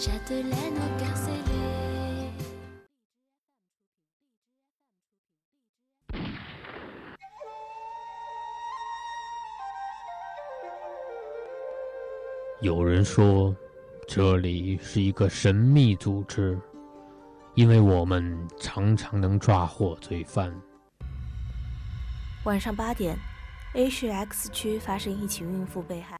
[0.00, 0.80] Châtelaine.
[12.62, 13.54] 有人说，
[14.08, 16.58] 这里是一个神秘组织，
[17.54, 20.50] 因为我们常常能抓获罪犯。
[22.44, 23.18] 晚上八点
[23.74, 26.19] ，A 市 X 区发生一起孕妇被害。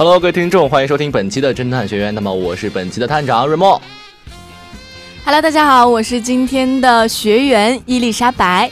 [0.00, 2.14] Hello，各位听众，欢迎收听本期的侦探学院。
[2.14, 3.78] 那么我是本期的探长瑞莫。
[5.26, 8.70] Hello，大家好，我是今天的学员伊丽莎白。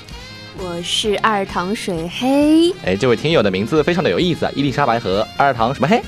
[0.56, 6.02] 我是二糖水黑，哎，这位听友的名字非常的有意思啊，伊丽莎白和二糖什么黑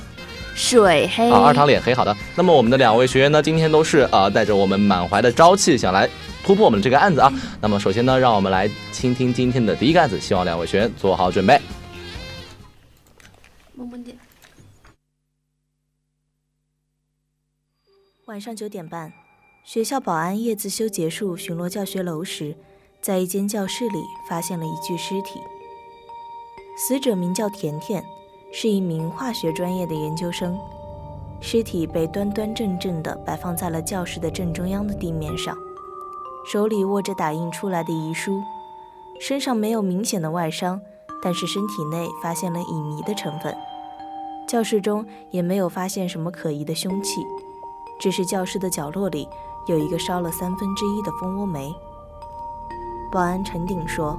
[0.54, 1.42] 水黑啊？
[1.44, 1.92] 二糖脸黑。
[1.92, 6.08] 好的，那么我们的两位学员呢，今天都是呃带着我们满怀的朝气，想来
[6.42, 7.30] 突破我们这个案子啊。
[7.60, 11.60] 那么首先呢，让我们来倾听今天的第一个案子，希望两位学员做好准备。
[13.74, 14.16] 么么点。
[18.30, 19.12] 晚上九点半，
[19.64, 22.54] 学校保安夜自修结束巡逻教学楼时，
[23.02, 25.40] 在一间教室里发现了一具尸体。
[26.76, 28.04] 死者名叫甜甜，
[28.52, 30.56] 是一名化学专业的研究生。
[31.40, 35.58] 尸体被端端正正地摆放在了教室的正中央的地面上，
[36.46, 38.40] 手里握着打印出来的遗书，
[39.18, 40.80] 身上没有明显的外伤，
[41.20, 43.52] 但是身体内发现了乙醚的成分。
[44.46, 47.20] 教室中也没有发现什么可疑的凶器。
[48.00, 49.28] 只是教室的角落里
[49.66, 51.72] 有一个烧了三分之一的蜂窝煤。
[53.12, 54.18] 保安陈鼎说：“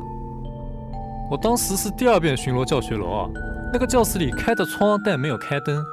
[1.32, 3.30] 我当时是第二遍巡逻教学楼啊，
[3.74, 5.84] 那个教室里开着窗，但没有开灯，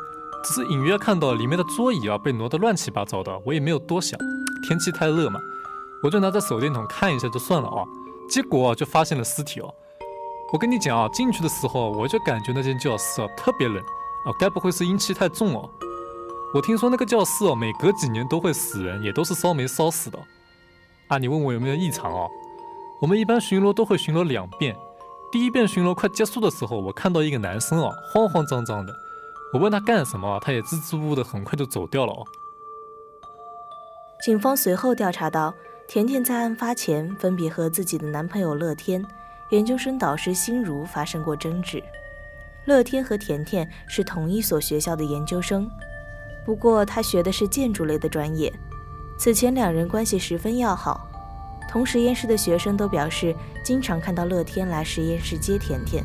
[0.44, 3.40] 只是隐约看到里面的桌椅啊被挪得乱七八糟的。
[3.46, 4.20] 我也没有多想，
[4.68, 5.40] 天气太热嘛，
[6.02, 7.82] 我就拿着手电筒看一下就算了啊。
[8.28, 9.74] 结果就发现了尸体哦。
[10.52, 15.70] 我跟你讲啊，进去的时候我就感觉那间教室啊特别冷啊，该不会是阴气太重哦？
[16.54, 20.18] 我听说那个教室哦，每隔几年都会死人，也都是烧煤烧死的。
[21.08, 22.26] 啊，你问我有没有异常哦？
[23.02, 24.74] 我们一般巡逻都会巡逻两遍，
[25.30, 28.94] 第一遍巡逻快结束的时候，我看到一个男生哦，慌慌张张的。
[29.52, 32.24] 我问他干什么，他也支支吾吾的，很快就走掉了哦。
[34.24, 35.54] 警方随后调查到，
[35.86, 39.04] 甜甜在案发前分别和自己的男朋友乐天、
[39.50, 41.82] 研究生导师心如发生过争执。
[42.64, 45.70] 乐天和甜甜是同一所学校的研究生。
[46.48, 48.50] 不过他学的是建筑类的专业，
[49.18, 51.06] 此前两人关系十分要好。
[51.68, 56.02] 同实验室的学生都表示，经常看到乐天来实验室接甜甜。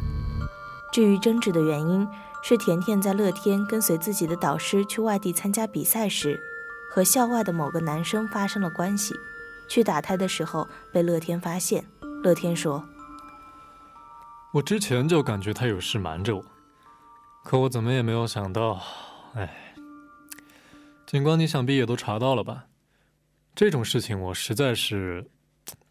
[0.91, 2.05] 至于争执的原因，
[2.41, 6.37] 是甜甜在乐天跟随自己的导师去外地参加比赛时，
[6.91, 9.15] 和校外的某个男生发生了关系。
[9.69, 11.85] 去打胎的时候被乐天发现。
[12.21, 12.83] 乐天说
[14.51, 16.43] ：“我之前就感觉他有事瞒着我，
[17.45, 18.81] 可我怎么也没有想到，
[19.35, 19.59] 哎。”
[21.13, 22.65] 警官，你想必也都查到了吧？
[23.53, 25.23] 这种事情我实在是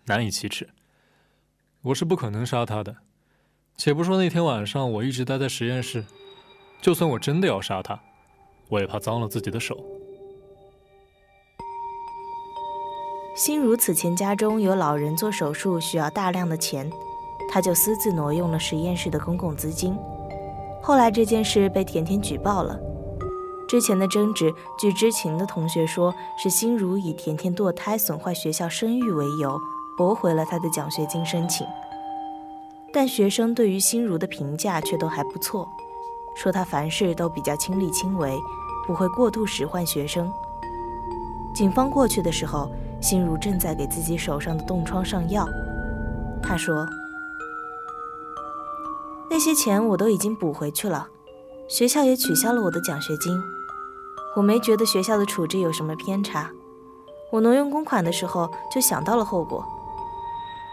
[0.07, 0.69] 难以启齿。
[1.81, 2.97] 我是不可能杀他的。
[3.77, 6.05] 且不说那天晚上我一直待在实验室，
[6.81, 8.03] 就算我真的要杀他，
[8.69, 9.79] 我也怕脏了自己的手。
[13.37, 16.91] 心如此前家中有老人做手术需要大量的钱，
[17.49, 19.97] 他就私自挪用了实验室的公共资金。
[20.83, 22.77] 后来这件事被甜甜举报了。
[23.73, 29.59] 之前的争执，据知情的同学说，是心如以甜甜堕胎损坏学校声誉为由，
[29.97, 31.67] 驳回了他的奖学金申请。
[32.93, 35.67] 但学生对于心如的评价却都还不错，
[36.37, 38.39] 说他凡事都比较亲力亲为，
[38.87, 40.31] 不会过度使唤学生。
[41.55, 42.71] 警方过去的时候，
[43.01, 45.49] 心如正在给自己手上的冻疮上药。
[46.43, 46.87] 他说
[49.31, 51.09] ：“那些钱我都已经补回去了，
[51.67, 53.35] 学校也取消了我的奖学金。”
[54.35, 56.51] 我没觉得学校的处置有什么偏差，
[57.31, 59.65] 我挪用公款的时候就想到了后果。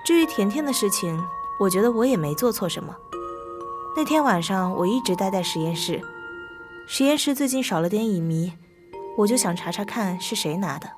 [0.05, 1.21] 至于甜甜的事情，
[1.59, 2.95] 我觉得我也没做错什么。
[3.97, 6.01] 那天晚上我一直待在实验室，
[6.87, 8.53] 实验室最近少了点乙醚，
[9.17, 10.89] 我就想查查看是谁拿的。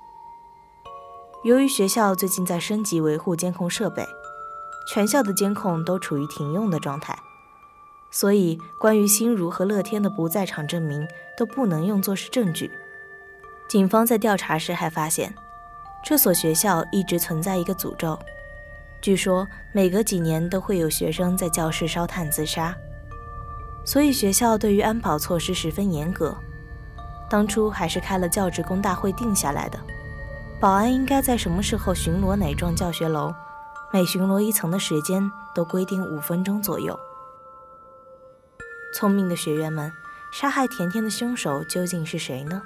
[1.44, 4.06] 由于学校最近在升级维护监控设备，
[4.88, 7.18] 全校的监控都处于停用的状态，
[8.12, 12.70] 所以关于心如和乐天的不在场证明都不能用作是证据。
[13.70, 15.34] 警方在调查时还发现，
[16.04, 18.20] 这所学校一直存在一个诅咒。
[19.02, 22.76] 据说每隔几年都会有学生在教室烧炭自杀，
[23.86, 26.36] 所以学校对于安保措施十分严格。
[27.30, 29.80] 当初还是开了教职工大会定下来的，
[30.60, 33.34] 保安应该在什么时候巡逻哪幢教学楼，
[33.94, 37.00] 每巡逻一层的时间都规定五分钟左右。
[38.92, 39.92] 聪明的学员们，
[40.32, 42.62] 杀害甜甜的凶手究竟是谁呢？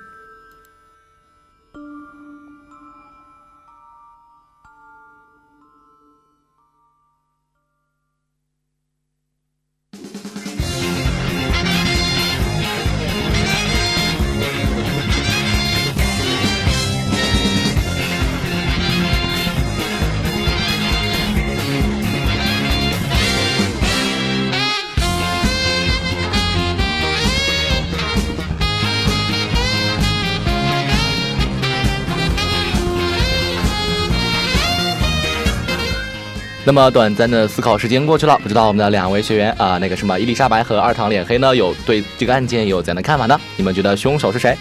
[36.67, 43.39] 那么短暂的思考时间过去了，不知道我们的两位学员啊、那个什么伊丽莎白和二堂脸黑呢，有对这个案件有怎样的看法呢？
[43.55, 44.57] 你们觉得凶手是谁？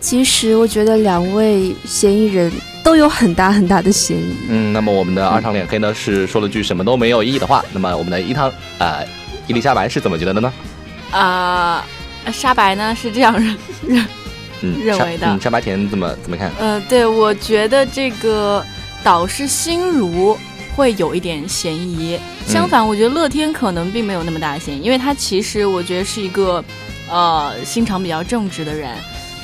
[0.00, 2.50] 其实我觉得两位嫌疑人
[2.82, 4.36] 都有很大很大的嫌疑。
[4.48, 9.04] 嗯，那么我们的二堂脸黑呢是说了句什么都没有意义的话，那么我们的一堂呃
[9.46, 10.52] 伊丽莎白是怎么觉得的呢？
[11.10, 11.84] 啊、
[12.32, 14.06] 莎白呢是这样认认，
[14.62, 16.50] 嗯，认为的嗯，沙白田怎么怎么看？
[16.58, 18.64] 嗯、对，我觉得这个
[19.06, 20.36] 导师心如
[20.74, 22.18] 会有一点嫌疑。
[22.44, 26.64] 相反，我觉得乐天可能并没有那么大的嫌疑，因为他其实我觉得是一个
[27.08, 28.90] 呃心肠比较正直的人。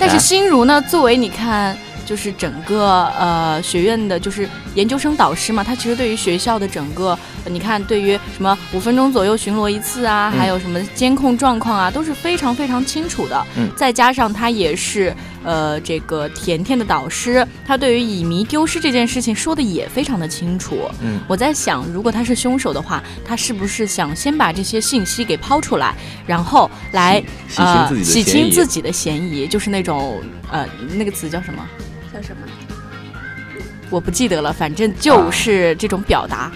[0.00, 1.78] 但是啊心如呢，作为你看。
[2.04, 13.46] 就是整个呃学院的，就是研究生导师嘛，他其实对于学校的整个，呃你看对于什么五分钟左右巡逻一次啊，嗯还有什么监控状况啊，都是非常非常清楚的。
[13.56, 20.88] 嗯再加上他也是呃这个甜甜的导师，他对于乙醚丢失这件事情说的也非常的清楚。
[21.00, 25.94] 嗯，我在想，如果他是凶手的话，他是不是想先把这些信息给抛出来，
[26.26, 31.66] 然后来洗呃清自己的洗嫌疑清自己的嫌疑，就是那种呃那个词叫什么？
[32.12, 32.46] 叫什么？
[33.90, 36.36] 我不记得了，反正就是这种表达。
[36.36, 36.52] 啊，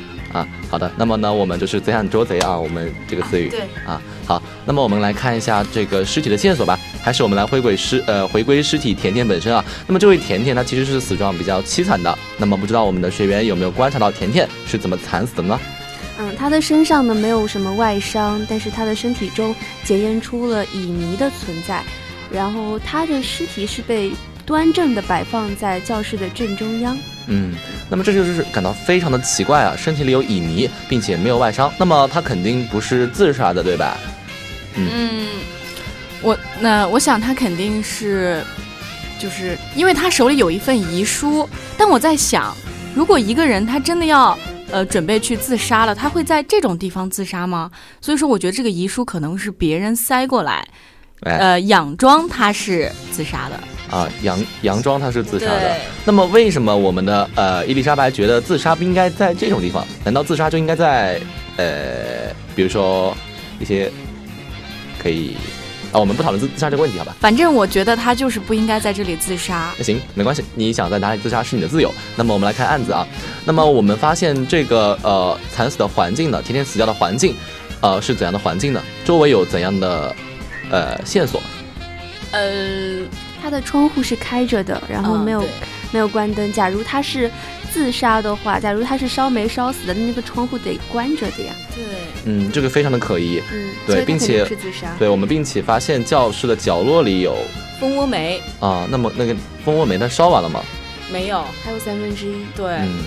[0.71, 9.65] 好的，那么呢，我们就是贼喊捉贼啊，我们这个词语对，啊，好，那么我们来看一下这个尸体的线索吧，还是我们来回归尸呃回归尸体甜甜本身啊。
[9.87, 15.61] 那么这位甜甜她其实是死状比较凄惨的，那么不知道我们的学员有没有观察到甜甜是怎么惨死的呢？
[16.19, 19.55] 嗯，他的身上呢没有什么外伤，但是他的身体中
[19.85, 21.83] 检验出了乙醚的存在，
[22.31, 24.13] 然后他的尸体是被
[24.47, 26.97] 端正的摆放在教室的正中央。
[27.27, 27.53] 嗯，
[27.91, 33.99] 那么这就是感到非常的奇怪啊，身体里有乙醚，并且没有外伤，那么他肯定不是自杀的，对吧？
[34.77, 35.27] 嗯，
[36.23, 38.41] 我那我想他肯定是，
[39.19, 42.57] 就是因为他手里有一份遗书，但我在想，
[42.95, 44.39] 如果一个人他真的要
[44.71, 47.69] 呃准备去自杀了，他会在这种地方自杀吗？
[48.01, 50.69] 所以说，我觉得这个遗书可能是别人塞过来，
[51.23, 53.59] 哎呃，佯装他是自杀的。
[53.91, 55.77] 啊，佯佯装他是自杀的。
[56.05, 59.87] 那么为什么我们的呃伊丽莎白觉得自杀不应该在这种地方？
[60.05, 61.21] 难道自杀就应该在
[61.57, 63.17] 呃，比如说
[63.59, 63.91] 一些
[64.99, 65.37] 可以
[65.93, 67.15] 啊，我们不讨论自自杀这个问题，好吧？
[67.21, 69.73] 反正我觉得他就是不应该在这里自杀。
[69.79, 71.93] 那行，没关系，你想在哪里自杀是你的自由。
[72.17, 73.07] 那么我们来看案子啊。
[73.45, 77.35] 那么我们发现这个呃惨死的环境呢，天天死掉的环境，
[77.81, 78.83] 呃是怎样的环境呢？
[79.05, 80.15] 周围有怎样的
[80.71, 81.41] 呃线索？
[82.33, 83.07] 呃，
[83.47, 85.49] 他的窗户是开着的，然后没有、嗯
[85.93, 86.53] 没有关灯。
[86.53, 87.31] 假如他是
[87.73, 91.55] 自杀的话，假如他是烧煤烧死的，那个窗户得关着的呀。
[91.77, 91.85] 对，
[92.25, 93.41] 嗯，这个非常的可疑。
[93.53, 94.93] 嗯，对并且是自杀。
[94.99, 97.37] 对我们，并且发现教室的角落里有
[97.79, 100.61] 蜂窝煤啊，那么那个蜂窝煤它烧完了吗？
[101.13, 101.45] 没有。
[101.65, 102.45] 还有三分之一。
[102.57, 103.05] 对，嗯，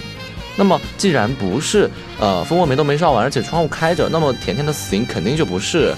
[0.55, 5.93] 那么既然不是呃蜂窝煤都没烧完，而且窗户开着，那么甜甜的死因肯定就不是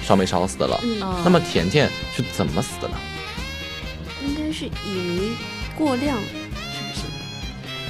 [0.00, 0.78] 烧煤烧死的了。
[0.84, 2.94] 嗯，嗯那么甜甜是怎么死的呢？
[4.52, 5.36] 是乙醚
[5.76, 7.02] 过量，是不是？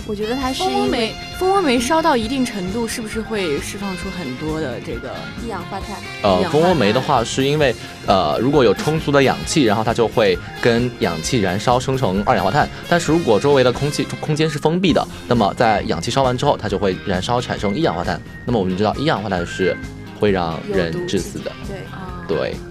[0.07, 5.15] 我觉得它是因为蜂窝煤，蜂窝煤烧到一定程度，是不是会释放出很多的这个？
[5.45, 5.97] 一氧化碳。
[6.23, 7.75] 呃，蜂窝煤的话，是因为
[8.07, 12.69] 呃，如果有充足的氧气，然后它就会跟氧气燃烧生成二氧化碳。
[12.89, 18.21] 但是如果周围的空气空间是封闭的，那么在氧气烧完之后，它就会燃烧产生一氧化碳。
[18.45, 19.77] 那么我们知道，一氧化碳是
[20.19, 21.53] 会让人致死的。
[21.69, 22.70] 对，啊，对嗯，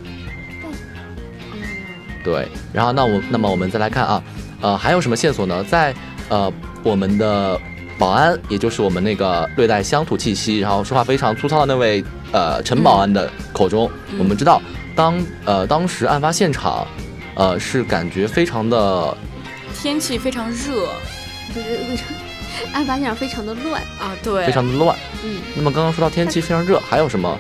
[2.24, 4.24] 对，然后那我那么我们再来看啊，
[4.62, 5.64] 呃，还有什么线索呢？
[5.64, 5.94] 在
[6.30, 6.52] 呃
[6.84, 7.60] 我们的
[7.98, 14.62] 保安，也就是我们那个略带乡土气息，然后说话非常粗糙的那位呃陈保安的口中，嗯我们知道
[14.96, 16.86] 当呃当时案发现场，
[17.36, 19.16] 呃是感觉非常的
[19.82, 20.88] 天气非常热
[21.56, 22.18] 就是为什么
[22.74, 23.82] 案发现场非常的乱？
[24.00, 24.96] 啊，对，非常的乱。
[25.24, 27.38] 嗯，那么刚刚说到天气非常热，还有什么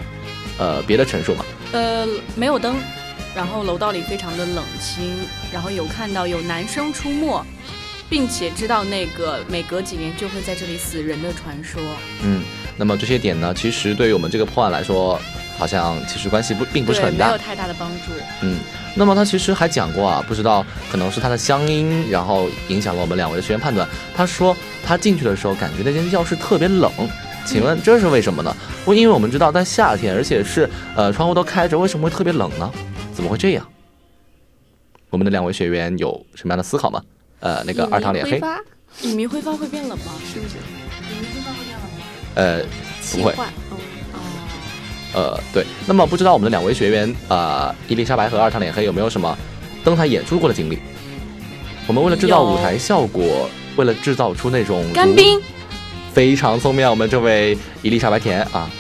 [0.58, 1.46] 呃别的陈述吗？
[1.72, 2.76] 呃没有灯，
[3.40, 5.18] 然后楼道里非常的冷清，
[5.50, 7.42] 然后有看到有男生出没，
[8.10, 11.82] 并且知道那个每隔几年就会在这里死人的传说。
[12.22, 12.44] 嗯，
[12.76, 15.18] 那么这些点呢，其实对于我们这个破案来说，
[15.58, 17.38] 好像其实关系不并不是，很大没有。
[17.38, 18.12] 太大的帮助。
[18.42, 18.60] 嗯，
[18.94, 23.88] 那么他其实还讲过啊，不知道可能是他的乡音，然后影响了我们两位的学员判断。
[24.14, 24.54] 他说
[24.86, 26.92] 他进去的时候感觉那间教室特别冷，
[27.46, 28.54] 请问这是为什么呢？
[28.84, 32.70] 我因为我们知道在夏天，而且是呃窗户都开着，为什么会特别冷呢？
[33.20, 33.68] 怎么会这样？
[35.10, 37.04] 我们的两位学员有什么样的思考吗？
[37.42, 38.58] 呃，那个二堂脸黑，挥发
[39.02, 40.14] 乙醚挥发会变冷吗？
[40.26, 40.56] 是不是？
[40.56, 42.06] 乙醚挥发会变冷吗？
[42.36, 42.64] 呃，
[43.12, 43.34] 不会
[45.14, 45.66] 呃，对。
[45.86, 49.38] 那么不知道我们的两位学员，呃，伊丽莎白和二堂脸黑有没有什么
[49.84, 50.80] 登台演出过的经历？
[51.88, 55.42] 我们为了制造舞台效果，为了制造出那种干冰
[56.14, 56.90] 非常聪明啊！
[56.90, 58.72] 我们这位伊丽莎白甜啊，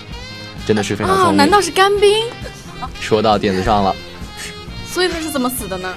[0.65, 1.23] 真的是非常啊？
[1.23, 1.35] 聪明。
[1.35, 2.25] 难道是干冰？
[3.01, 3.93] 说到点子上了
[4.91, 5.93] 所以他是怎么死的呢？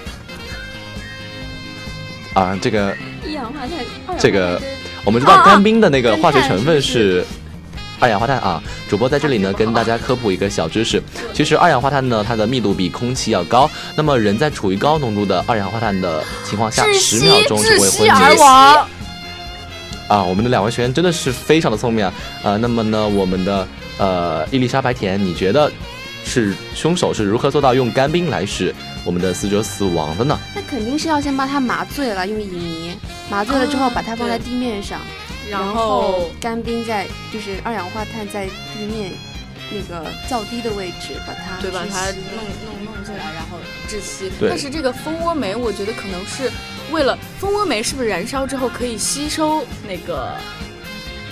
[2.34, 2.58] 啊？
[2.60, 2.94] 这个
[3.26, 3.60] 一氧化
[4.06, 4.60] 碳，这个
[5.04, 7.26] 我们知道干冰的那个化学成分是是
[8.00, 8.62] 二氧化碳啊。
[8.88, 11.02] 主播在这里呢，跟大家科普一个小知识。
[11.32, 13.68] 其实二氧化碳呢，它的密度比空气要高。
[13.96, 18.10] 那么人在处于高浓度的二氧化碳的情况下，十秒，钟就会昏厥。
[18.10, 18.86] 而亡。
[20.08, 22.12] 啊，我们的两位学员真的是非常的聪明啊！
[22.42, 25.72] 呃，那么呢，我们的呃伊丽莎白甜，你觉得
[26.24, 28.74] 是凶手是如何做到用干冰来使
[29.04, 30.38] 我们的死者死亡的呢？
[30.54, 32.96] 那肯定是要先把它麻醉了，用乙醚
[33.30, 35.00] 麻醉了之后，啊把它放在地面上，
[35.50, 39.12] 然后后干冰在就是二氧化碳在地面
[39.70, 44.30] 那个较低的位置把它对，把它弄弄弄下来，然后窒息。
[44.40, 46.50] 但是这个蜂窝煤，我觉得可能是
[46.90, 50.34] 为了蜂窝煤是不是燃烧之后可以吸收那个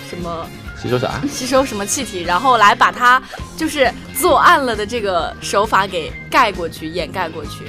[0.09, 0.49] 什么
[0.81, 1.21] 吸收啥？
[1.29, 3.23] 吸收什么气体，然后来把它
[3.57, 7.65] 就是作案了的这个手法给盖过去、掩盖过去。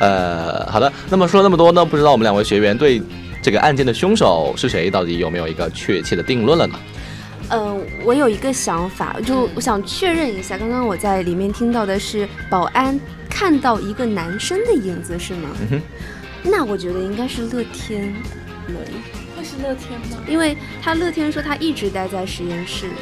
[0.00, 0.92] 呃，好的。
[1.08, 3.00] 那么说了那么多呢，不知道我们两位学员对
[3.42, 6.74] 这个案件的凶手是谁，到底有没有一个确切的定论了呢？
[7.50, 15.50] 呃，我有一个想法，就嗯我想确认一下，刚刚我在里面听到的是保安看到一个男生的影子，是吗？
[15.60, 15.82] 嗯哼，
[16.42, 18.14] 那我觉得应该是乐天
[18.68, 20.18] 了，会是乐天吗？
[20.26, 22.94] 因为他乐天说他一直待在实验室里。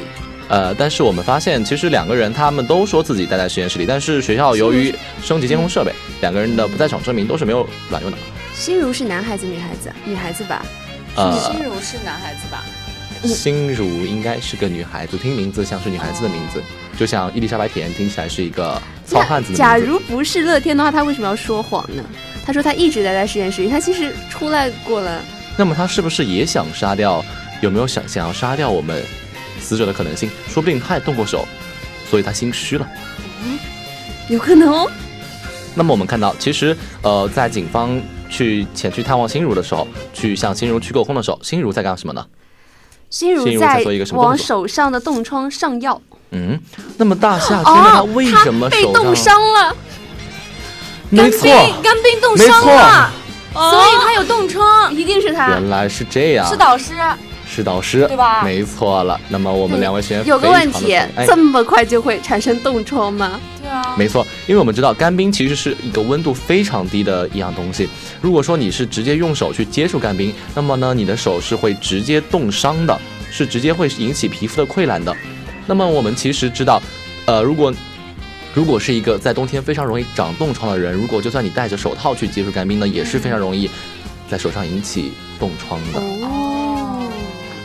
[0.49, 8.17] 呃，但是我们发现，其实两个人他们都说自己待在实验室里，但是学校由于升级监控设备，两个人的不在场证明都是没有卵用的。
[8.53, 9.91] 心如是男孩子女孩子？
[10.05, 10.65] 女孩子吧？
[11.15, 12.63] 呃，心如是男孩子吧？
[13.23, 16.61] 心如应该是个女孩子，听名字像是女孩子的名字，
[16.99, 19.57] 就像伊丽莎白甜听起来是一个糙汉子的名字。
[19.57, 22.03] 假如不是乐天的话，他为什么要说谎呢？
[22.45, 25.21] 他说他一直待在实验室里，他其实出来过了。
[25.57, 27.23] 那么他是不是也想杀掉？
[27.61, 29.01] 有没有想想要杀掉我们
[29.61, 30.29] 死者的可能性？
[30.49, 31.47] 说不定他也动过手，
[32.09, 32.87] 所以他心虚了。
[34.27, 34.91] 有可能哦。
[35.75, 42.25] 那么我们看到，其实呃，在警方去前去探望心如的时候，去向心如去购空的时候，心如在干什么呢？
[43.09, 46.59] 心如在在做一个什么往手上的冻疮上药，嗯，
[46.97, 49.75] 那么大夏天的他哦，为什么被手冻伤了。
[51.09, 51.47] 没错，
[51.81, 53.13] 干冰冻没错伤了，
[53.53, 54.93] 所以他有冻疮。
[54.93, 55.49] 一定是他。
[55.49, 56.45] 原来是这样。
[56.47, 56.93] 是导师，
[57.47, 59.19] 是导师，对吧没错了。
[59.29, 63.39] 那么我们两位学员有个问题，哎这么快就会产生冻疮吗？
[63.61, 67.87] 对啊，没错，因为我们知道干冰其实是一个温度非常低的一样东西。
[68.21, 72.99] 如果说你是直接用手去接触干冰，那么呢，你的手是会直接冻伤的，
[73.31, 75.15] 是直接会引起皮肤的溃烂的。
[75.65, 76.81] 那么我们其实知道，
[77.25, 77.73] 呃，如果
[78.53, 83.69] 如果是一个在冬天非常容易长冻疮的人，如果就算你戴着手套去接触干冰呢，也是非常容易
[84.29, 85.99] 在手上引起冻疮的。
[85.99, 87.11] 哦，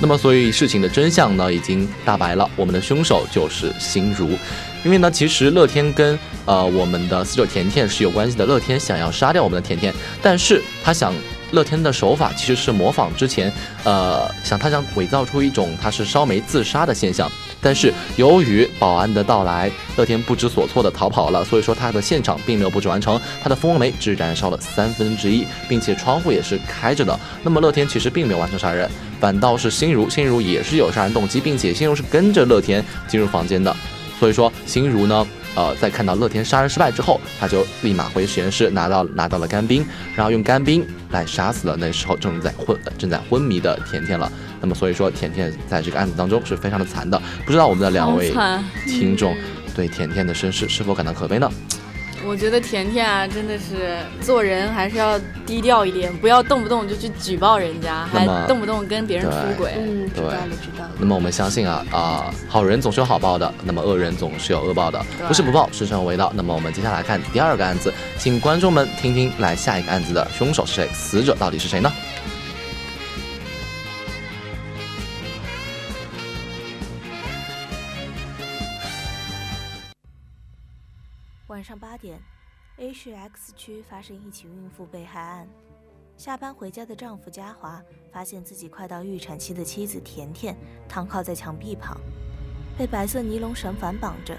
[0.01, 4.31] 那么，所以事情的真相呢，已经大白了，我们的凶手就是心如。
[4.85, 8.47] 因为呢，其实乐天跟呃我们的死者甜甜是有关系的。
[8.47, 9.93] 乐天想要杀掉我们的甜甜，
[10.23, 11.13] 但是他想
[11.53, 13.53] 乐天的手法其实是模仿之前，
[13.85, 17.31] 呃，想他想伪造出一种他是烧煤自杀的现象。
[17.61, 27.19] 但是由于保安的到来，乐天不知所措的逃跑了，所以说他的现场并没有布置完成，他的蜂窝煤只燃烧了三分之一，并且窗户也是开着的。
[27.43, 28.89] 那么乐天其实并没有完成杀人，
[29.19, 33.75] 反倒是心如，心如也是有杀人动机，并且心如是跟着乐天进入房间的。
[34.21, 35.27] 所以说心如呢，
[35.59, 39.85] 呃，在看到乐天杀人失败之后，他就立马回实验室拿到拿到了干冰，
[40.15, 44.31] 然后用干冰来杀死了那时候正在昏正在昏迷的甜甜了。
[44.61, 48.33] 那么所以说甜甜在这个案子当中是非常的惨的，不知道我们的两位
[48.87, 49.37] 听众
[49.75, 51.51] 对甜甜的身世是否感到可悲呢？
[52.27, 59.73] 我觉得甜甜啊，真的是做人还是要低调一点，不要动不动就去举报人家，还动不动跟别人出轨。
[59.79, 60.91] 嗯，知对道了，知道了。
[60.99, 66.33] 那么我们相信啊啊、好人总是有好报的，那么恶人总是有恶报的，不是不报，时辰未到。
[66.35, 71.91] 那么我们接下来看第二个案子，请观众们听听来下一个案子的凶手是谁，死者到底是谁呢？
[82.01, 82.21] 点
[82.79, 85.49] ，A 市 X 区发生一起孕妇被害案。
[86.17, 90.57] 下班回家的丈夫嘉华发现自己快到预产期的妻子甜甜
[90.89, 91.97] 躺靠在墙壁旁，
[92.77, 94.37] 被白色尼龙绳反绑着，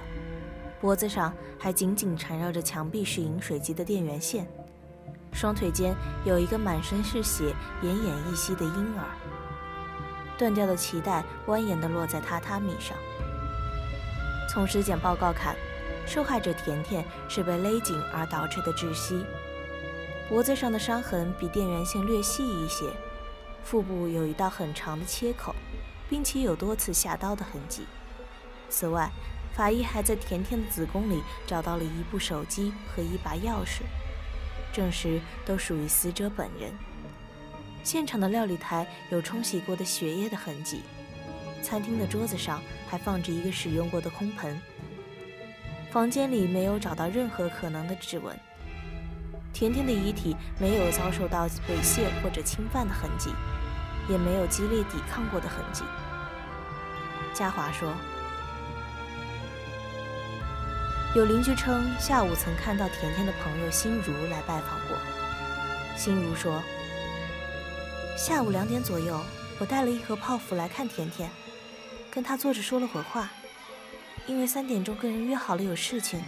[0.82, 4.46] 脖子上还紧紧缠绕着墙壁式饮水机的电源线，
[5.32, 9.06] 双腿间有一个满身是血、奄奄一息的婴儿，
[10.38, 12.98] 断掉的脐带蜿蜒地落在榻榻米上。
[14.50, 15.56] 从尸检报告看，
[16.10, 19.24] 受害者甜甜是被勒紧而导致的窒息，
[20.28, 22.88] 脖子上的伤痕比电源线略细一些，
[23.64, 25.54] 腹部有一道很长的切口，
[26.10, 27.86] 并且有多次下刀的痕迹。
[28.70, 29.12] 此外，
[29.54, 33.84] 法医还在甜甜的子宫里找到了一部手机和一把钥匙，
[34.74, 36.74] 证实都属于死者本人。
[37.84, 40.82] 现场的料理台有冲洗过的血液的痕迹，
[41.62, 44.60] 餐厅的桌子上还放着一个使用过的空盆。
[45.92, 48.38] 房间里没有找到任何可能的指纹，
[49.52, 53.32] 甜甜的遗体没有遭受到猥亵或者侵犯的痕迹，
[54.08, 55.84] 也没有激烈抵抗过的痕迹。
[57.34, 57.92] 嘉华说，
[61.16, 64.96] 有邻居称下午曾看到甜甜的朋友心如来拜访过。
[65.98, 66.62] 心如说，
[68.16, 69.20] 下午两点左右，
[69.58, 71.32] 我带了一盒泡芙来看甜甜，
[72.12, 73.32] 跟她坐着说了会话。
[74.30, 76.22] 因为三点钟跟人约好了有事情，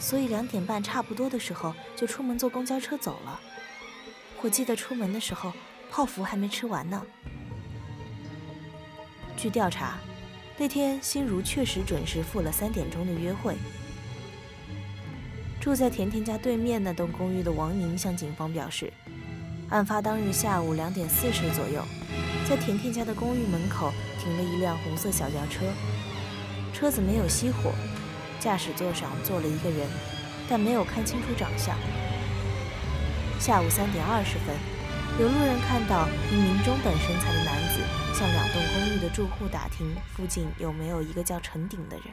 [0.00, 3.40] 所以两点半差不多的时候就出门坐公交车走了。
[4.42, 5.52] 我记得出门的时候，
[5.88, 7.00] 泡芙还没吃完呢。
[9.36, 10.00] 据调查，
[10.58, 13.54] 那天心如确实准时赴了三点钟的约会。
[15.60, 18.92] 住在甜甜家对面那栋公寓的王宁向警方表示，
[19.70, 21.84] 案发当日下午两点四十左右，
[22.50, 25.72] 在甜甜家的公寓门口停了一辆红色小轿车。
[26.84, 27.72] 车子没有熄火，
[28.38, 29.88] 驾驶座上坐了一个人，
[30.46, 31.74] 但没有看清楚长相。
[33.40, 34.54] 下午三点二十分，
[35.18, 37.80] 有路人看到一名中等身材的男子
[38.12, 42.04] 向两栋公寓的住户打听附近有没有一个叫陈鼎的人。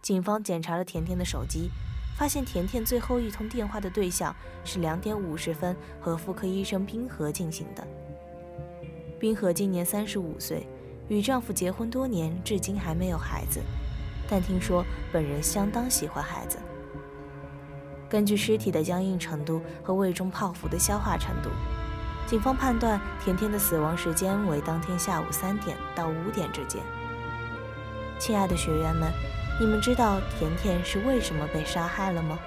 [0.00, 1.68] 警方检查了甜甜的手机，
[2.16, 7.86] 发现甜甜最后一通电话的对象是两点五十分和妇科医生冰河进行的。
[9.18, 10.66] 冰河今年三十五岁。
[11.10, 13.60] 与丈夫结婚多年，至今还没有孩子，
[14.28, 16.56] 但听说本人相当喜欢孩子。
[18.08, 21.50] 根据尸体的僵硬程度和胃中泡芙的消化程度，
[22.28, 26.80] 警方判断甜甜的死亡时间为当天下午三点到五点之间。
[28.20, 29.12] 亲爱的学员们，
[29.58, 32.38] 你们知道甜甜是为什么被杀害了吗？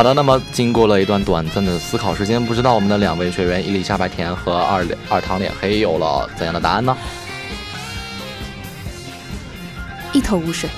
[0.00, 6.96] 好的，那么经过了一段短暂的思考时间，不知道我们的两位学员伊丽莎白甜和二二堂脸黑有了怎样的答案呢？
[10.14, 10.70] 一头雾水。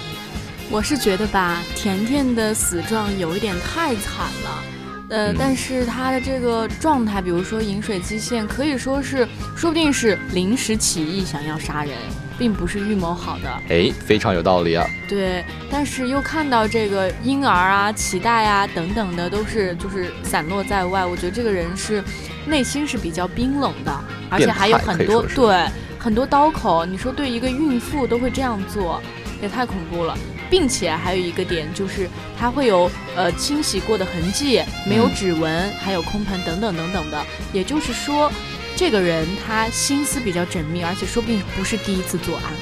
[0.73, 4.82] 我是觉得吧，甜甜的死状有一点太惨了。
[5.13, 11.95] 呃，嗯但是他的这个状态，比如说饮水机线，可以说是，说不定是临时起意想要杀人，
[12.39, 13.63] 并不是预谋好的。
[13.69, 14.87] 哎，非常有道理啊。
[15.07, 22.03] 对，但是又看到这个婴儿啊、脐带啊等等的都是就是散落在外，我觉得这个人是
[22.47, 23.95] 内心是比较冰冷的，
[24.31, 26.87] 而且还有很多对很多刀口。
[26.87, 29.03] 你说对一个孕妇都会这样做，
[29.43, 30.17] 也太恐怖了。
[30.49, 32.07] 并且还有一个点就是
[32.39, 37.25] 它会有呃清洗过的痕迹，没有嗯指纹，还有空盆等等等等的。
[37.55, 38.31] 也就是说，
[38.77, 42.53] 这个人他心思比较缜密，而且说不定不是第一次作案。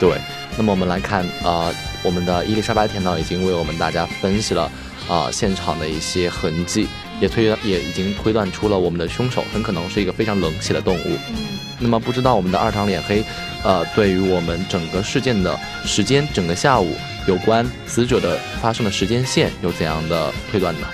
[0.00, 0.16] 对，
[0.56, 1.70] 那么我们来看，呃，
[2.02, 4.62] 我们的伊丽莎白甜呢已经为我们大家分析了
[5.06, 6.88] 啊、呃现场的一些痕迹，
[7.20, 11.18] 也推也已经推断出了我们的凶手很可能是一个非常冷血的动物。
[11.28, 11.36] 嗯。
[11.78, 13.22] 那么不知道我们的二堂脸黑，
[13.64, 16.94] 呃，对于我们整个事件的时间，整个下午
[17.26, 20.86] 有关死者的发生的时间线有怎样的推断呢？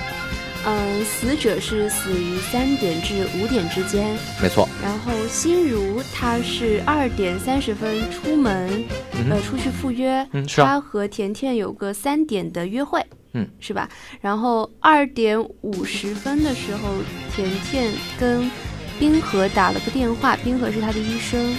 [0.66, 8.82] 嗯，死者是死于三点至五点之间，没错，然后心如他是二点三十分出门，
[9.28, 13.86] 呃，出去赴约，嗯，是啊，她和甜甜有个三点的约会，嗯，是吧？
[14.22, 16.94] 然后二点五十分的时候，
[17.36, 18.50] 甜甜跟
[18.98, 21.54] 冰河打了个电话，冰河是他的医生，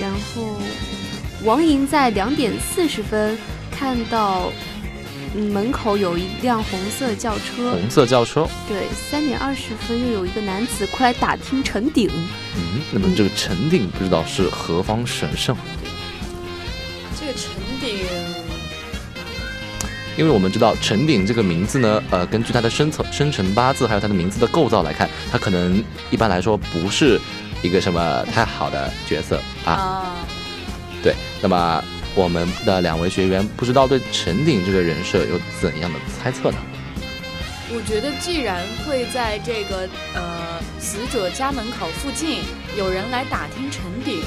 [0.00, 0.58] 然后
[1.44, 3.36] 王莹在两点四十分
[3.70, 4.50] 看到。
[5.34, 12.10] 嗯门口有一辆红色轿车，红色轿车，对，三点二十分又有一个男子过来打听陈鼎，
[12.54, 15.56] 嗯，那么这个陈鼎不知道是何方神圣？
[17.18, 17.50] 这个陈
[17.80, 18.04] 鼎，
[20.18, 27.18] 因为我们知道陈鼎这个名字呢，呃，根据他的生辰生辰八字还有他的名字的构造来看，他可能一般来说不是
[27.62, 29.72] 一个什么太好的角色啊。
[29.72, 30.26] 啊，
[31.02, 31.82] 对，那么
[32.14, 36.58] 我们的两位学员不知道对陈鼎这个人设有怎样的猜测呢？
[37.74, 42.40] 我觉得既然会在这个呃死者家门口附近
[42.76, 44.22] 有人来打听陈鼎，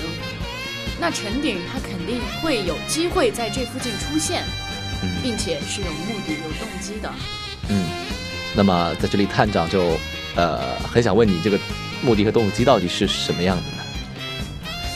[0.99, 4.41] 那陈鼎他肯定会有机会在这附近出现，
[5.03, 7.11] 嗯并且是有目的、有动机的。
[7.69, 7.85] 嗯，
[8.55, 9.95] 那么在这里探长就
[10.35, 11.59] 呃很想问你，这个
[12.01, 13.83] 目的和动机到底是什么样的呢？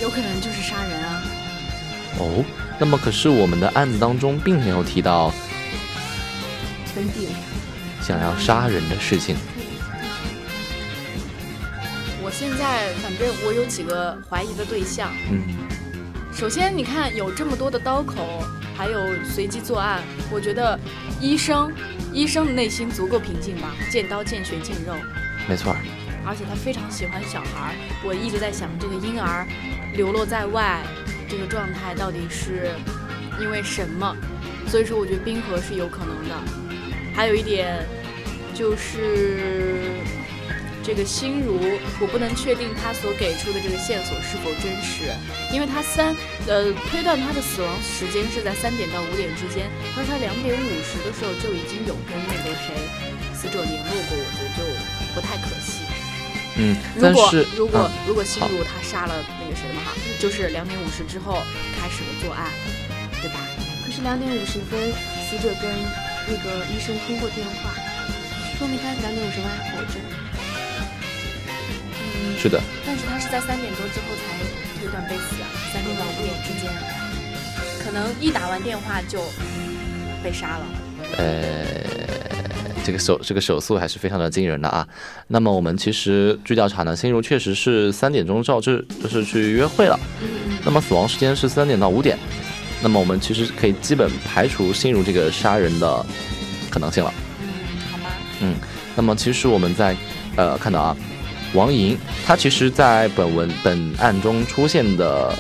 [0.02, 1.24] 有可能就是杀人啊！
[2.20, 2.44] 哦，
[2.80, 5.34] 那么可是我们的案子当中并没有提到
[8.02, 9.36] 想要杀人的事情。
[12.22, 15.12] 我现在反正我有几个怀疑的对象。
[15.32, 15.44] 嗯
[16.32, 18.44] 首先，你看有这么多的刀口，
[18.78, 20.80] 还有随机作案，我觉得
[21.20, 21.70] 医生
[22.14, 23.76] 医生的内心足够平静吧？
[23.92, 24.94] 见刀见血见肉，
[25.50, 25.78] 没错儿。
[26.30, 27.76] 而且他非常喜欢小孩儿。
[28.06, 29.48] 我一直在想，这个婴儿
[29.96, 30.84] 流落在外，
[31.28, 32.70] 这个状态到底是
[33.42, 34.16] 因为什么？
[34.68, 36.36] 所以说，我觉得冰河是有可能的。
[37.16, 37.84] 还有一点
[38.54, 39.98] 就是。
[40.82, 41.60] 这个心如，
[42.02, 45.14] 我不能确定他所给出的这个线索是否真实，
[45.54, 46.16] 因为他三
[46.48, 52.74] 呃推断他的死亡时间是在三点到五点之间，他说他两点五十的时候就已经有跟那个谁
[53.36, 54.66] 死者联络过，我觉得就
[55.14, 55.86] 不太可惜。
[56.60, 61.40] 嗯，如果但是如果、啊如果心好如他杀了那个谁的话，就是两点五十之后
[61.80, 62.52] 开始了作案，
[63.22, 63.40] 对吧？
[63.86, 64.76] 可是两点五十分，
[65.24, 65.72] 死者跟
[66.28, 67.72] 那个医生通过电话，
[68.60, 69.96] 说明他两点五十分还活着。
[71.96, 74.36] 嗯，是的，但是他是在三点多之后才
[74.80, 76.70] 推断被死啊，三点到五点之间，
[77.84, 79.24] 可能一打完电话就
[80.22, 80.66] 被杀了。
[81.18, 82.19] 呃，
[82.90, 84.88] 这个手这个手速还是非常的惊人的啊。
[85.28, 90.00] 那么我们其实据调查呢，心如确实是三点钟照至就是去约会了，
[90.66, 92.18] 那么死亡时间是三点到五点，
[92.82, 96.06] 那么我们其实可以基本排除心如这个杀人的
[96.72, 97.14] 可能性了。
[98.42, 98.56] 嗯。
[98.96, 99.96] 那么其实我们在
[100.36, 100.98] 呃看到啊，
[101.54, 105.34] 王莹她其实在本文本案中出现的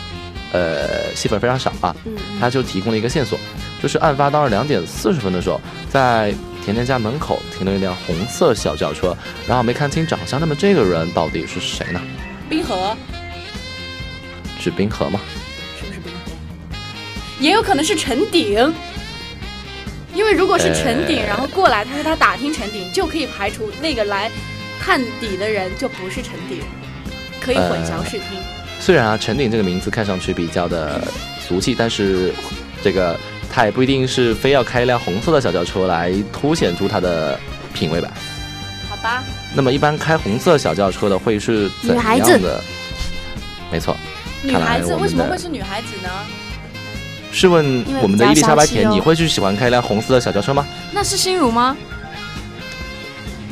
[0.53, 3.38] 呃戏份非常少啊，嗯，他就提供了一个线索，
[3.81, 5.59] 就是案发当日两点四十分的时候，
[5.89, 9.15] 在甜甜家门口停了一辆红色小轿车，
[9.47, 12.01] 然后没看清长相，那么这个人到底是谁呢？
[12.49, 12.95] 冰河
[14.59, 15.19] 是冰河吗？
[15.79, 16.19] 是不是冰河？
[17.39, 18.73] 也有可能是陈鼎，
[20.13, 24.29] 因为如果是陈鼎，呃然后过来，他说他打听陈鼎，就可以排除那个来
[24.79, 26.61] 探底的人就不是陈鼎，
[27.39, 28.39] 可以混淆视听。
[28.79, 31.01] 虽然啊，陈鼎这个名字看上去比较的
[31.39, 32.33] 俗气，但是
[32.81, 33.17] 这个
[33.51, 37.39] 他也不一定是非要开一辆红色的小轿车来凸显出他的
[37.73, 38.12] 品味吧。
[38.89, 42.63] 好吧，那么一般开红色小轿车的会是怎女孩子样的？
[43.71, 43.95] 没错，
[44.43, 46.09] 女孩子为什么会是女孩子呢？
[47.31, 50.65] 试问我们的伊丽莎白甜，骚气哦你会去喜欢开一辆红色的小轿车吗？
[50.91, 51.77] 那是心如吗？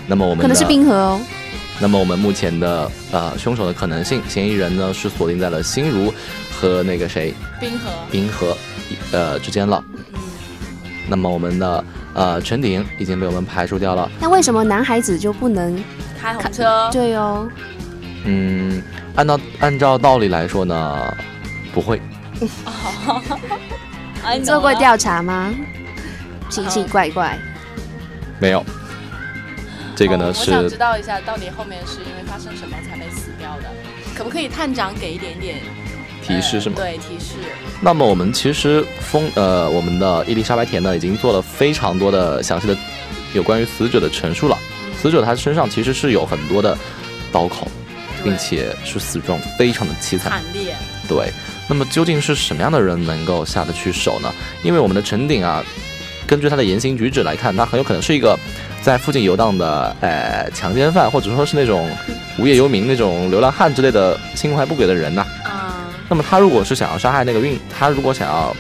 [0.07, 1.21] 那么我们可能是冰河哦。
[1.79, 6.11] 那么我们目前的呃凶手的可能性，嫌疑人呢是锁定在了心如
[6.51, 7.91] 和那个谁冰河。
[8.09, 8.57] 冰河
[9.11, 9.83] 呃之间了。
[10.13, 10.19] 嗯，
[11.07, 14.09] 那么我们的呃陈顶已经被我们排除掉了。
[14.19, 15.81] 那为什么男孩子就不能？
[16.19, 16.89] 开红车。
[16.91, 17.47] 对哦，
[18.25, 18.81] 嗯，
[19.15, 21.15] 按照按照道理来说呢，
[21.73, 22.01] 不会。
[24.43, 24.73] 做过？
[24.75, 25.53] 调查吗？
[26.49, 27.37] 奇奇怪怪。
[28.39, 28.63] 没有。
[29.95, 33.63] 这个呢、哦我想是知道一下，到底后面是因为发生什么才被死掉的？
[34.15, 35.57] 可不可以探长给一点点
[36.27, 36.75] 提示是吗？
[36.79, 37.35] 呃对，提示。
[37.81, 42.75] 那么我们其实风呃，我们的伊丽莎白田呢，已经做了非常多的详细的
[43.33, 44.57] 有关于死者的陈述了。
[44.99, 46.75] 死者他身上其实是有很多的
[47.31, 47.67] 刀口，
[48.23, 50.31] 并且是死状非常的凄惨。
[50.31, 50.75] 惨烈。
[51.07, 51.31] 对，
[51.69, 54.33] 那么究竟是什么样的人能够下得去手呢？
[54.63, 55.63] 因为我们的陈鼎啊，
[56.25, 58.37] 根据他的言行举止来看，他很有可能是一个
[58.81, 61.89] 在附近游荡的呃强奸犯，或者说是那种
[62.39, 65.46] 无业游民、那种流浪汉之类的心怀不轨的人呐、啊，
[66.09, 68.55] 那么他如果是想要杀害那个孕，他如果想要，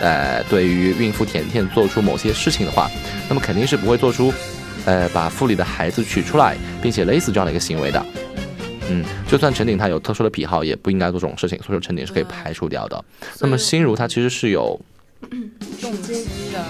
[0.00, 2.90] 呃，对于孕妇甜甜做出某些事情的话，
[3.28, 4.32] 那么肯定是不会做出，
[4.84, 8.06] 呃，把腹里的孩子取出来并且勒死这样的一个行为的。
[8.90, 13.04] 嗯，就算陈鼎他有特殊的癖好，也不应该做这种事情，所以说陈鼎是可以排除掉的。
[13.38, 14.80] 那么心如她其实是有，
[15.80, 16.12] 动机
[16.52, 16.64] 的，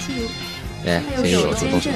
[0.00, 1.92] 心如，哎心如手机有主动。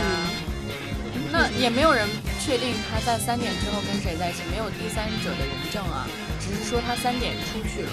[1.32, 2.08] 那也没有人
[2.44, 6.06] 确定他在三点之后跟谁在一起，没有第三者的人证啊，
[6.40, 7.90] 只是说他三点出去了。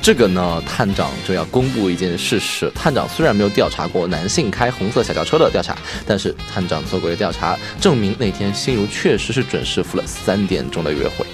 [0.00, 2.70] 这个呢，探长就要公布一件事实。
[2.74, 5.76] 探长虽然没有调查过男性开红色小轿车的调查，
[6.06, 11.26] 但是探长做过一个调查，证明那天心如确实是准时赴了三点钟的约会。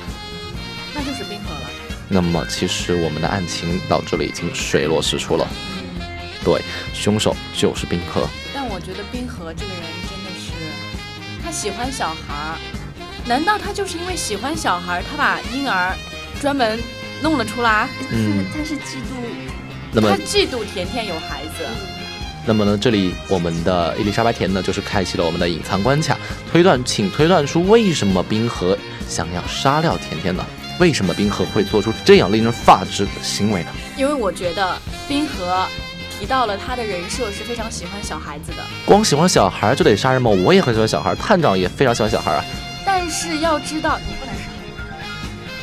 [0.93, 1.71] 那就是冰河了。
[2.09, 5.47] 那么，其实我们的案情到这里已经水落石出了。
[6.45, 6.61] 对，
[6.93, 8.29] 凶手就是冰河。
[8.53, 10.53] 但我觉得冰河这个人真的是，
[11.45, 12.59] 他喜欢小孩儿，
[13.25, 15.97] 难道他就是因为喜欢小孩儿，他把婴儿
[16.41, 16.79] 专门
[17.23, 17.89] 弄了出来？
[18.11, 19.17] 嗯他是嫉妒，
[19.93, 21.67] 那么他，嫉妒甜甜有孩子，
[22.45, 26.17] 那么呢，这里我们的伊丽莎白甜呢，就是开启了我们的隐藏关卡，
[26.53, 28.77] 推断，请推断出为什么冰河
[29.09, 30.45] 想要杀掉甜甜呢？
[30.79, 33.71] 为什么冰河会做出这样令人发指的行为呢？
[33.97, 34.77] 因为我觉得
[35.09, 35.67] 冰河
[36.21, 40.31] 提到了他的人设是非常喜欢小孩子的，光喜欢小孩就得杀人吗？
[40.31, 42.45] 我也很喜欢小孩，探长也非常喜欢小孩啊。
[42.85, 44.26] 但是要知道你。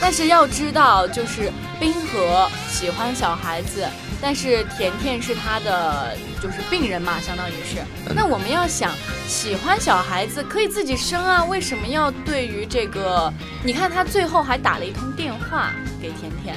[0.03, 3.87] 但是要知道，就是冰河喜欢小孩子，
[4.21, 7.77] 但是甜甜是他的就是病人嘛，相当于是。
[8.13, 8.91] 那我们要想，
[9.29, 13.31] 喜欢小孩子可以自己生啊，为什么要对于这个？
[13.63, 16.53] 你看他最后还打了一通电话给甜甜，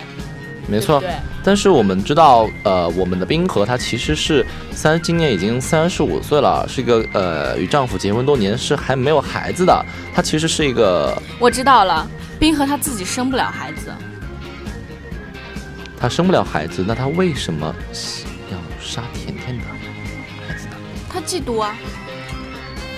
[0.66, 9.86] 没错，对对但是我们知道，呃，我们的冰河她其实是三，今年已经三十五岁了，是一个呃与丈夫结婚多年，是还没有孩子的。
[10.12, 12.04] 她其实是一个，我知道了，
[12.38, 13.92] 冰河他自己生不了孩子，
[15.98, 17.74] 她生不了孩子，那她为什么
[18.50, 19.64] 要杀甜甜的
[20.46, 20.76] 孩子呢？
[21.08, 21.76] 他嫉妒啊，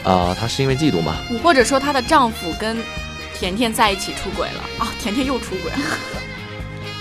[0.05, 1.16] 啊、她是因为嫉妒吗？
[1.42, 2.77] 或者说她的丈夫跟
[3.35, 5.79] 甜甜在一起出轨了啊，甜甜又出轨了。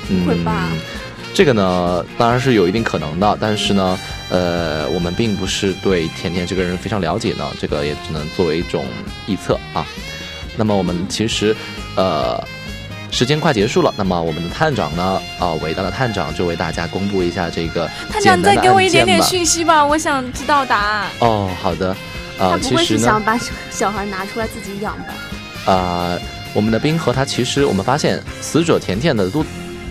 [0.10, 0.70] 嗯，会吧
[1.34, 8.86] 这个呢，当然是有一定可能的，但是呢，呃，我们并不是对甜甜这个人非常了解呢，这个也只能作为一种
[9.28, 9.86] 臆测啊。
[10.58, 11.56] 那么我们其实，
[11.96, 12.44] 呃，
[13.12, 21.08] 时间快结束了，那么我们的探长呢，啊、伟大的探长就为大家公布一下这个探长，简单的再给我一点点讯息吧，我想知道答案。
[21.20, 21.92] 哦，好的，
[22.38, 25.72] 啊、他不会其实呢，是想把小小孩拿出来自己养吧？
[25.72, 26.20] 啊，
[26.54, 29.46] 我们的冰河它其实我们发现死者甜甜的肚，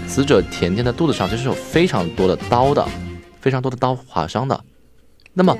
[0.08, 2.86] 死者甜甜的肚子上其实有非常多的刀的，
[3.40, 4.58] 非常多的刀划伤的。
[5.32, 5.56] 那么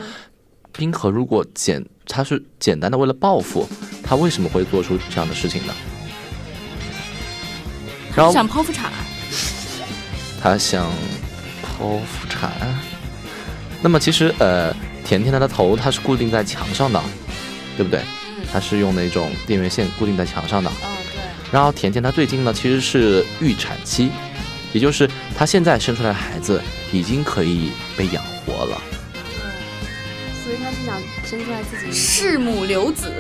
[0.73, 3.69] 冰河如果简，他是简单的为了报复，
[4.09, 5.75] 他为什么会做出这样的事情呢？
[8.15, 8.91] 然后想剖腹产，
[10.43, 10.87] 他想
[11.63, 12.51] 剖腹产。
[13.83, 14.73] 那么其实呃，
[15.05, 17.03] 甜甜她的头它是固定在墙上的，
[17.77, 18.01] 对不对？
[18.01, 18.07] 嗯
[18.53, 20.71] 它是用那种电源线固定在墙上的。
[20.71, 21.21] 嗯对，
[21.53, 24.11] 然后甜甜她最近呢其实是预产期，
[24.73, 28.81] 也就是她现在生出来的孩子已经可以被养活了。
[30.43, 33.13] 所以她是想生出来自己弑母留子，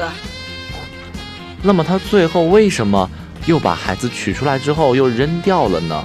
[1.62, 3.08] 那么他最后为什么
[3.46, 6.04] 又把孩子取出来之后又扔掉了呢？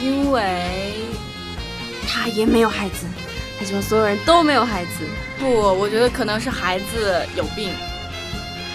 [0.00, 0.92] 因为
[2.08, 3.06] 他也没有孩子，
[3.58, 5.06] 他希望所有人都没有孩子，
[5.38, 7.70] 不，我觉得可能是孩子有病。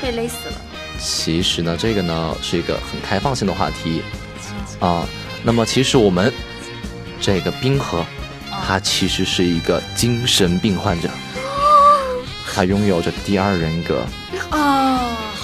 [0.02, 0.56] 被勒死了。
[1.00, 4.02] 其实呢，这个呢是一个很开放性的话题
[4.80, 5.06] 啊。
[5.44, 6.32] 那么其实我们
[7.20, 8.06] 这个冰河，
[8.66, 11.10] 他其实是一个精神病患者，
[12.54, 14.06] 他拥有着第二人格。
[14.52, 14.87] 哦，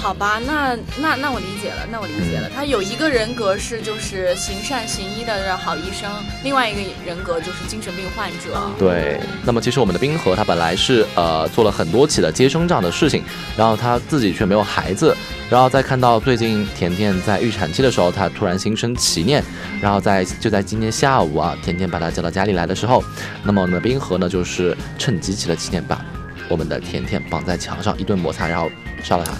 [0.04, 2.50] 好吧，那那那我理解了，那我理解了。
[2.54, 6.12] 他有一个人格是就是行善行医的好医生，
[6.42, 8.70] 另外一个人格就是精神病患者。
[8.78, 13.24] 对，那么其实我们的冰河他本来是呃做了很多起的接生这样的事情，
[13.56, 15.16] 然后他自己却没有孩子，
[15.48, 19.42] 然后再看到最近甜甜在预产期的时候，他突然心生奇念，
[19.80, 23.02] 然后在就在今天下午啊，甜甜把他叫到家里来的时候，
[23.42, 25.98] 那么我们的冰河呢就是趁机起了奇念，把
[26.50, 28.70] 我们的甜甜绑在墙上一顿摩擦，然后
[29.02, 29.32] 杀了他。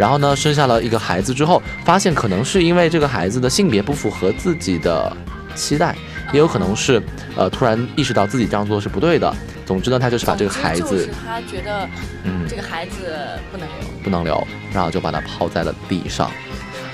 [0.00, 5.14] 然后呢，生下了一个孩子之后，发现可能是因为这个孩子的性别不符合自己的
[5.54, 5.94] 期待，
[6.32, 7.02] 也有可能是
[7.36, 9.30] 呃突然意识到自己这样做是不对的。
[9.66, 11.86] 总之呢，他就是把这个孩子就是他觉得
[12.24, 13.14] 嗯这个孩子
[13.52, 13.76] 不能留。
[14.02, 16.30] 不能留，然后就把他抛在了地上。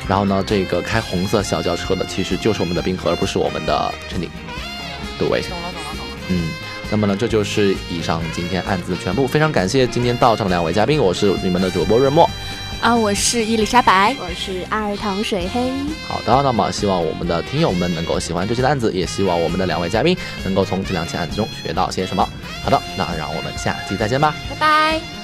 [0.09, 4.29] 然后呢，这个开红色小轿车的其实就是我们的冰河，而不是我们的陈宁。
[5.17, 6.15] 对，懂了，懂了，懂了。
[6.31, 6.49] 嗯。
[6.89, 9.27] 那么呢，这就是以上今天案子的全部。
[9.27, 12.29] 非常感谢今天到场的两位嘉宾，我是你们的主播润墨。
[12.81, 14.15] 啊，我是伊丽莎白。
[14.21, 15.73] 我是二糖水黑，
[16.07, 22.29] 好的，那么希望我们的听友们能够喜欢这期的案子，也希望我们的两位嘉宾能够从这两起案子中学到些什么。
[22.63, 24.35] 好的，那让我们下期再见吧。
[24.51, 25.16] 拜拜。